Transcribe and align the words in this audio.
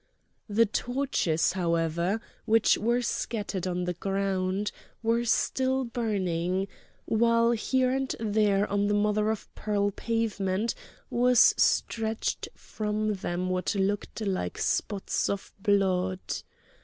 The 0.49 0.65
torches, 0.65 1.51
however, 1.53 2.21
which 2.45 2.75
were 2.75 3.03
scattered 3.03 3.67
on 3.67 3.83
the 3.83 3.93
ground, 3.93 4.71
were 5.03 5.23
still 5.25 5.83
burning, 5.83 6.67
while 7.05 7.51
here 7.51 7.91
and 7.91 8.09
there 8.19 8.67
on 8.67 8.87
the 8.87 8.95
mother 8.95 9.29
of 9.29 9.53
pearl 9.53 9.91
pavement 9.91 10.73
was 11.11 11.53
stretched 11.55 12.49
from 12.55 13.13
them 13.13 13.51
what 13.51 13.75
looked 13.75 14.21
like 14.21 14.57
spots 14.57 15.29
of 15.29 15.53
blood. 15.59 16.21